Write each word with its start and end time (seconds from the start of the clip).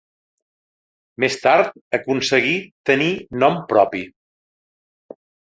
Més 1.23 1.37
tard 1.43 1.77
aconseguí 1.97 2.55
tenir 2.91 3.11
nom 3.45 3.61
propi. 3.75 4.03